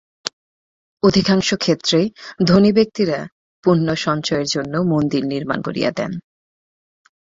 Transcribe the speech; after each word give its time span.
অধিকাংশ 1.03 1.49
ক্ষেত্রেই 1.53 2.07
ধনী 2.45 2.71
ব্যক্তিরা 2.71 3.19
পুণ্যসঞ্চয়ের 3.63 4.47
জন্য 4.47 4.73
মন্দির 4.91 5.23
নির্মাণ 5.25 5.59
করিয়া 5.61 5.91
দেন। 5.91 6.11